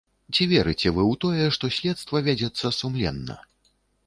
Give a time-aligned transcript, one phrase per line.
[0.35, 3.39] Ці верыце вы ў тое, што следства вядзецца сумленна?